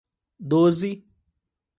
[0.49, 0.89] Doze